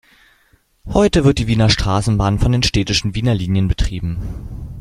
[0.87, 4.17] Heute wird die Wiener Straßenbahn von den städtischen Wiener Linien betrieben.